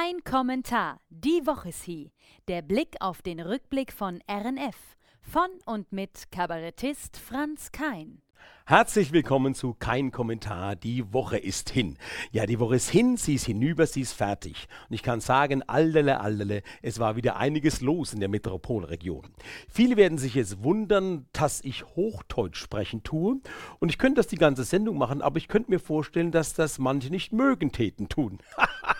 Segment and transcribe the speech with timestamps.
[0.00, 1.00] Kein Kommentar.
[1.10, 2.10] Die Woche ist hier.
[2.46, 4.76] Der Blick auf den Rückblick von RNF.
[5.20, 8.22] Von und mit Kabarettist Franz Kein.
[8.64, 10.76] Herzlich willkommen zu Kein Kommentar.
[10.76, 11.98] Die Woche ist hin.
[12.30, 14.68] Ja, die Woche ist hin, sie ist hinüber, sie ist fertig.
[14.88, 19.26] Und ich kann sagen, allele, allele, es war wieder einiges los in der Metropolregion.
[19.68, 23.40] Viele werden sich jetzt wundern, dass ich Hochdeutsch sprechen tue.
[23.80, 26.78] Und ich könnte das die ganze Sendung machen, aber ich könnte mir vorstellen, dass das
[26.78, 28.38] manche nicht mögen täten tun.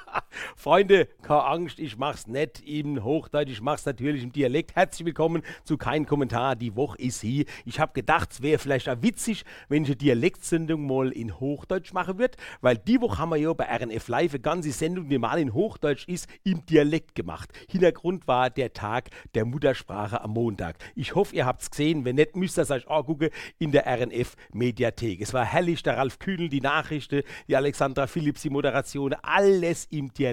[0.56, 4.74] Freunde, keine Angst, ich mach's nicht im Hochdeutsch, ich mach's natürlich im Dialekt.
[4.76, 6.56] Herzlich willkommen zu Kein Kommentar.
[6.56, 7.44] Die Woche ist hier.
[7.64, 11.92] Ich habe gedacht, es wäre vielleicht auch witzig, wenn ich eine Dialektsendung mal in Hochdeutsch
[11.92, 15.18] machen würde, weil die Woche haben wir ja bei RNF Live eine ganze Sendung, die
[15.18, 17.50] mal in Hochdeutsch ist, im Dialekt gemacht.
[17.68, 20.76] Hintergrund war der Tag der Muttersprache am Montag.
[20.94, 22.04] Ich hoffe, ihr habt's gesehen.
[22.04, 25.20] Wenn nicht, müsst ihr es euch angucken in der RNF Mediathek.
[25.20, 30.12] Es war herrlich, der Ralf Kühnel, die Nachrichten, die Alexandra Philipps, die Moderation, alles im
[30.12, 30.27] Dialekt.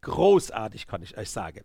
[0.00, 1.62] Großartig, kann ich euch sagen.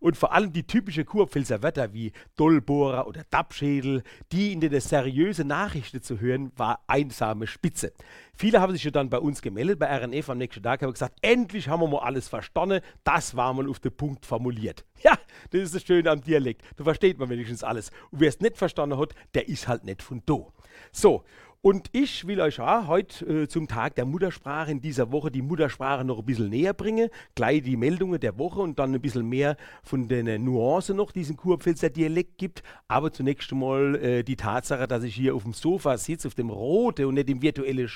[0.00, 4.02] Und vor allem die typische Kurpfälzer Wörter wie Dollbohrer oder Dappschädel,
[4.32, 7.92] die in den seriösen Nachrichten zu hören, war einsame Spitze.
[8.34, 11.18] Viele haben sich ja dann bei uns gemeldet, bei RNF am nächsten Tag, haben gesagt,
[11.20, 14.84] endlich haben wir mal alles verstanden, das war mal auf den Punkt formuliert.
[15.02, 15.18] Ja,
[15.50, 17.90] das ist das Schöne am Dialekt, da versteht man wenigstens alles.
[18.12, 20.52] Und wer es nicht verstanden hat, der ist halt nicht von do.
[20.92, 21.24] So,
[21.62, 25.42] und ich will euch auch heute äh, zum Tag der Muttersprache in dieser Woche die
[25.42, 27.08] Muttersprache noch ein bisschen näher bringen.
[27.36, 31.20] Gleich die Meldungen der Woche und dann ein bisschen mehr von den Nuancen noch, die
[31.20, 32.64] es im Kurpfälzer Dialekt gibt.
[32.88, 36.50] Aber zunächst einmal äh, die Tatsache, dass ich hier auf dem Sofa sitze, auf dem
[36.50, 37.88] rote und nicht im virtuellen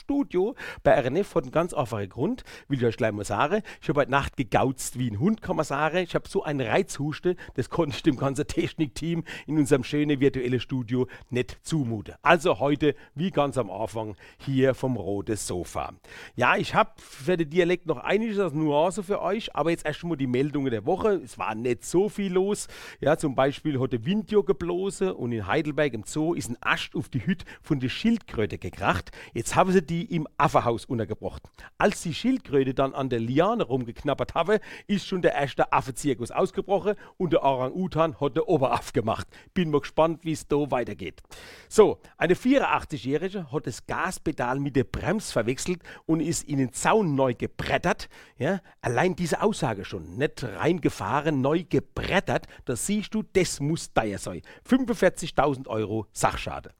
[0.00, 3.62] Studio bei RNF hat einen ganz einfachen Grund, will ich euch gleich mal sagen.
[3.80, 5.98] Ich habe heute Nacht gegauzt wie ein Hund, kann man sagen.
[5.98, 10.60] Ich habe so einen Reizhuste, das konnte ich dem ganzen Technikteam in unserem schönen virtuellen
[10.60, 12.14] Studio nicht zumuten.
[12.22, 15.92] Also heute, wie ganz am Anfang, hier vom roten Sofa.
[16.34, 20.02] Ja, ich habe für den Dialekt noch einiges als Nuance für euch, aber jetzt erst
[20.04, 21.20] mal die Meldungen der Woche.
[21.24, 22.68] Es war nicht so viel los.
[23.00, 27.08] Ja, zum Beispiel heute Windjo geblose und in Heidelberg im Zoo ist ein Ast auf
[27.08, 29.10] die Hütte von der Schildkröte gekracht.
[29.34, 31.42] Jetzt haben sie die im Affenhaus untergebracht.
[31.76, 36.94] Als die Schildkröte dann an der Liane rumgeknappert habe, ist schon der erste Affenzirkus ausgebrochen
[37.16, 39.26] und der Orang-Utan hat der Oberaff gemacht.
[39.52, 41.20] Bin mal gespannt, wie es da weitergeht.
[41.68, 47.16] So, eine 84-Jährige hat das Gaspedal mit der Brems verwechselt und ist in den Zaun
[47.16, 48.08] neu gebrettert.
[48.38, 54.18] Ja, allein diese Aussage schon, nicht reingefahren, neu gebrettert, da siehst du, das muss teuer
[54.18, 54.42] sein.
[54.68, 56.70] 45.000 Euro Sachschade.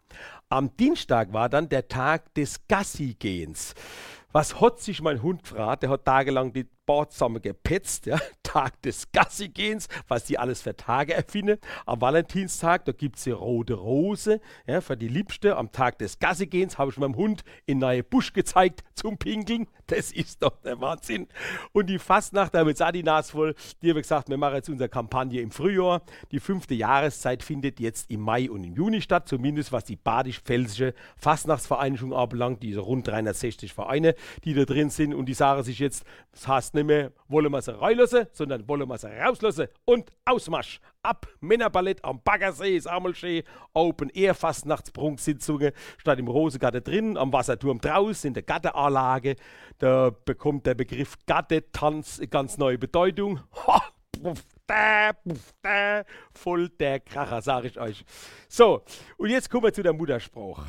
[0.48, 3.75] Am Dienstag war dann der Tag des Gassigehens.
[4.32, 5.82] Was hat sich mein Hund gefragt?
[5.82, 11.15] Der hat tagelang die Zusammen gepetzt, ja, Tag des Gassigehens, was die alles für Tage
[11.15, 11.59] erfinden.
[11.87, 15.56] Am Valentinstag, da gibt es die rote Rose, ja, für die Liebste.
[15.56, 19.69] Am Tag des Gassigehens habe ich meinem Hund in neue Busch gezeigt zum Pinkeln.
[19.87, 21.28] Das ist doch der Wahnsinn.
[21.73, 23.55] Und die Fastnacht, da wird auch die Nase voll.
[23.83, 26.03] Die haben gesagt, wir machen jetzt unsere Kampagne im Frühjahr.
[26.33, 30.95] Die fünfte Jahreszeit findet jetzt im Mai und im Juni statt, zumindest was die badisch-pfälzische
[31.17, 34.15] Fastnachtsvereinigung anbelangt, diese rund 360 Vereine,
[34.45, 35.15] die da drin sind.
[35.15, 38.89] Und die sagen sich jetzt, das heißt nicht mehr, wollen wir sie reinlassen, sondern wollen
[38.89, 40.81] wir sie rauslassen und Ausmarsch.
[41.03, 43.43] Ab Männerballett am Baggersee ist einmal schön.
[43.73, 49.37] Open Air Fastnachtsprunksitzungen statt im Rosengarten drin, am Wasserturm draußen in der Gatteanlage.
[49.79, 53.41] Da bekommt der Begriff Gattetanz eine ganz neue Bedeutung.
[53.67, 53.83] Ha!
[54.23, 56.05] Puff, da, puff, da.
[56.35, 58.05] Voll der Kracher, sage ich euch.
[58.49, 58.83] So,
[59.17, 60.67] und jetzt kommen wir zu der Mutterspruch.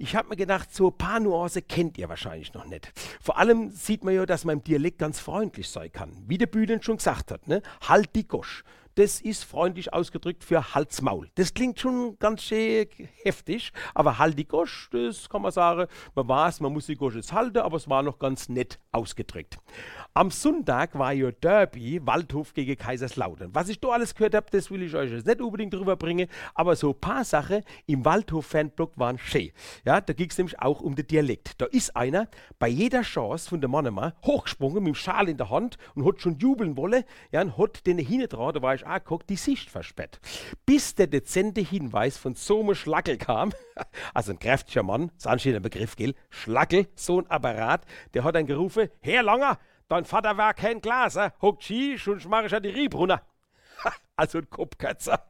[0.00, 2.92] Ich habe mir gedacht, so ein paar Nuancen kennt ihr wahrscheinlich noch nicht.
[3.20, 6.22] Vor allem sieht man ja, dass man im Dialekt ganz freundlich sein kann.
[6.28, 7.62] Wie der Bühnen schon gesagt hat, ne?
[7.80, 8.62] Halt die Gosch.
[8.94, 11.28] Das ist freundlich ausgedrückt für Halsmaul.
[11.34, 12.86] Das klingt schon ganz schön
[13.24, 17.16] heftig, aber halt die Gosch, das kann man sagen, man weiß, man muss die Gosch
[17.16, 19.58] jetzt halten, aber es war noch ganz nett ausgedrückt.
[20.18, 23.54] Am Sonntag war ja Derby, Waldhof gegen Kaiserslautern.
[23.54, 26.26] Was ich da alles gehört habe, das will ich euch jetzt nicht unbedingt drüber bringen,
[26.56, 29.52] aber so ein paar Sachen im Waldhof-Fanblock waren schön.
[29.84, 31.60] Ja, da ging es nämlich auch um den Dialekt.
[31.60, 32.26] Da ist einer
[32.58, 36.20] bei jeder Chance von der Mannemann hochgesprungen mit dem Schal in der Hand und hat
[36.20, 39.70] schon jubeln wollen, ja, und hat den hinten da war ich auch geguckt, die Sicht
[39.70, 40.18] versperrt.
[40.66, 43.52] Bis der dezente Hinweis von Some Schlackel kam,
[44.14, 46.16] also ein kräftiger Mann, das ist anscheinend ein Begriff, gell?
[46.28, 47.82] Schlackel, so ein Apparat,
[48.14, 51.30] der hat dann gerufen, Herr Langer, dein Vater war kein Glas, äh?
[51.40, 53.22] hockt schief und mach ich ja die Rieb runter.
[54.16, 55.22] Also ein Kopfkatzer.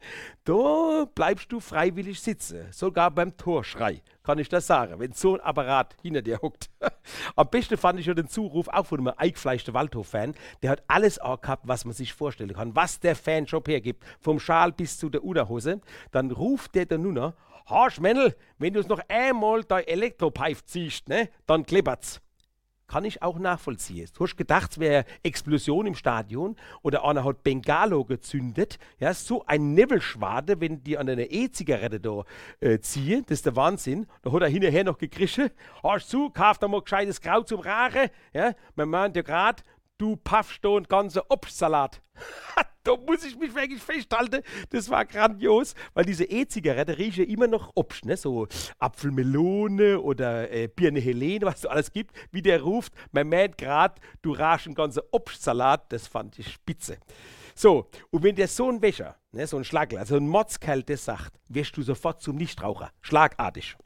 [0.44, 5.42] Da bleibst du freiwillig sitzen, sogar beim Torschrei, kann ich das sagen, wenn so ein
[5.42, 6.70] Apparat hinter dir hockt.
[7.36, 10.34] Am besten fand ich ja den Zuruf auch von einem eingefleischten Waldhof-Fan.
[10.62, 14.72] Der hat alles gehabt, was man sich vorstellen kann, was der Fanshop hergibt, vom Schal
[14.72, 15.82] bis zu der Unterhose.
[16.10, 17.34] Dann ruft der dann nur noch,
[17.66, 22.22] Harsch Männl, wenn du es noch einmal dein Elektropfeif ziehst, ne, dann klippert's.
[22.88, 24.08] Kann ich auch nachvollziehen.
[24.14, 28.78] Du hast gedacht, es wäre Explosion im Stadion oder einer hat Bengalo gezündet.
[28.98, 32.24] Ja, so ein Nebelschwade, wenn die an einer E-Zigarette da
[32.60, 34.06] äh, ziehen, das ist der Wahnsinn.
[34.22, 35.50] Da hat er hinterher noch gekrischen.
[35.82, 38.10] Hast du, kauf da mal gescheites Kraut zum Rache.
[38.32, 39.62] Ja, man meint ja gerade,
[39.98, 42.00] du paffst einen ganzen Obstsalat.
[42.84, 44.42] da muss ich mich wirklich festhalten.
[44.70, 48.16] Das war grandios, weil diese E-Zigarette riecht ja immer noch Obst, ne?
[48.16, 48.48] so
[48.78, 52.12] Apfelmelone oder äh, Birne Helene, was es alles gibt.
[52.30, 56.98] Wie der ruft, man merkt gerade, du rauchst einen ganzen Obstsalat, das fand ich spitze.
[57.54, 61.04] So, und wenn der so ein Wäscher, ne, so ein Schlagler, also ein Motzkerl das
[61.04, 62.92] sagt, wirst du sofort zum Nichtraucher.
[63.00, 63.76] Schlagartig.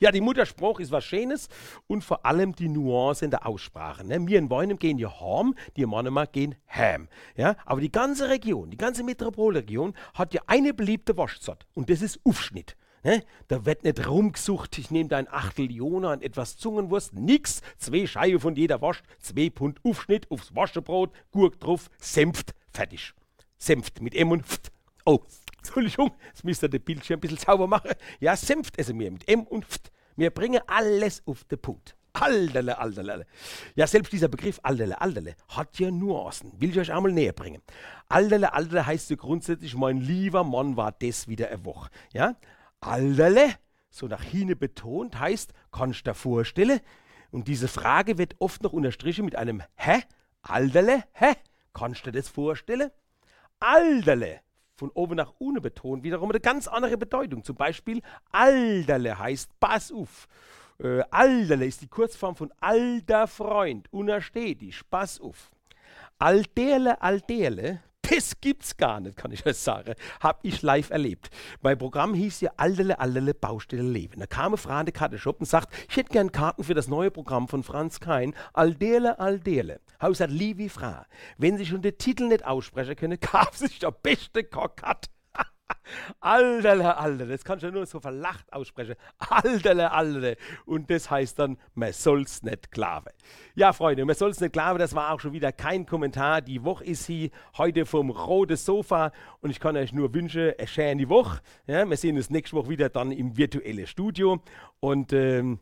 [0.00, 1.48] Ja, die Muttersprache ist was Schönes
[1.88, 4.06] und vor allem die Nuance in der Aussprache.
[4.06, 4.24] Ne?
[4.28, 7.08] Wir in Weinem gehen ja Ham, die Mannemer gehen Ham.
[7.36, 7.56] Ja?
[7.66, 12.20] Aber die ganze Region, die ganze Metropolregion hat ja eine beliebte Waschzeit und das ist
[12.24, 12.76] Aufschnitt.
[13.02, 13.24] Ne?
[13.48, 18.06] Da wird nicht rumgesucht, ich nehme da ein Achtel Jona und etwas Zungenwurst, nix, zwei
[18.06, 23.14] Scheiben von jeder Wasch, zwei Pfund Aufschnitt aufs Waschebrot, Gurk drauf, Senft, fertig.
[23.56, 24.60] Senft mit M und F.
[25.04, 25.22] Oh,
[25.58, 27.90] Entschuldigung, jetzt müsst ihr den Bildschirm ein bisschen sauber machen.
[28.20, 29.78] Ja, Senft essen wir mit M und F.
[30.16, 31.94] Wir bringen alles auf den Punkt.
[32.12, 33.26] Alterle, alterle.
[33.76, 36.52] Ja, selbst dieser Begriff alterle, alterle hat ja Nuancen.
[36.60, 37.62] Will ich euch einmal näher bringen.
[38.08, 41.90] Alterle, alterle heißt ja grundsätzlich, mein lieber Mann war das wieder eine Woche.
[42.12, 42.34] Ja?
[42.80, 43.54] Alterle,
[43.90, 46.80] so nach hinten betont, heißt, kannst du dir vorstellen?
[47.30, 50.02] Und diese Frage wird oft noch unterstrichen mit einem Hä?
[50.42, 51.34] Alterle, hä?
[51.74, 52.90] Kannst du dir das vorstellen?
[53.60, 54.40] Alterle
[54.78, 57.42] von oben nach unten betont, wiederum eine ganz andere Bedeutung.
[57.42, 60.28] Zum Beispiel Alderle heißt Pass auf.
[60.78, 65.50] Äh, Alderle ist die Kurzform von alter Freund, unerstetig, Pass auf.
[66.20, 69.94] Alderle, Alderle das gibt's gar nicht, kann ich euch sagen.
[70.20, 71.30] Hab ich live erlebt.
[71.60, 74.20] Mein Programm hieß ja Allele, Allele, Baustelle Leben.
[74.20, 76.88] Da kam eine Frau in den Kartenshop und sagt, ich hätte gern Karten für das
[76.88, 78.34] neue Programm von Franz Kein.
[78.52, 79.80] Aldele, Aldele.
[79.98, 81.02] Hab ich gesagt, liebe Frau,
[81.36, 85.06] wenn Sie schon den Titel nicht aussprechen können, kaufen Sie sich der beste Kokat.
[86.20, 88.94] Alterle, Alter, das kannst du nur so verlacht aussprechen.
[89.18, 90.34] Alterle, Alter.
[90.66, 93.12] Und das heißt dann, man soll's nicht klaven.
[93.54, 96.40] Ja, Freunde, man soll's nicht klaven, das war auch schon wieder kein Kommentar.
[96.40, 100.66] Die Woche ist hier heute vom roten Sofa und ich kann euch nur wünschen, eine
[100.66, 101.40] schöne Woche.
[101.66, 104.42] Ja, wir sehen uns nächste Woche wieder dann im virtuellen Studio
[104.80, 105.58] und ähm,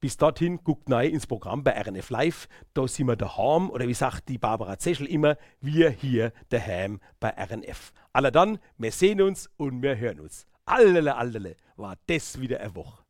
[0.00, 2.48] bis dorthin guckt neu ins Programm bei RNF Live.
[2.74, 7.30] Da sind wir daheim oder wie sagt die Barbara Zeschel immer, wir hier daheim bei
[7.30, 7.92] RNF.
[8.12, 10.46] Alle dann, wir sehen uns und wir hören uns.
[10.64, 13.07] Allele, allele, war das wieder eine Woche.